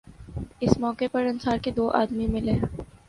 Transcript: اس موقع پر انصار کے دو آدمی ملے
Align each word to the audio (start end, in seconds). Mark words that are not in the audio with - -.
اس 0.61 0.77
موقع 0.79 1.05
پر 1.11 1.25
انصار 1.25 1.57
کے 1.57 1.71
دو 1.71 1.89
آدمی 1.93 2.27
ملے 2.27 2.57